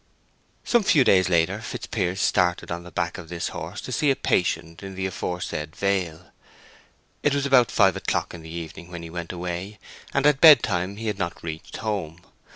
[0.63, 4.15] Some few days later, Fitzpiers started on the back of this horse to see a
[4.15, 6.31] patient in the aforesaid Vale.
[7.21, 9.77] It was about five o'clock in the evening when he went away,
[10.11, 12.21] and at bedtime he had not reached home.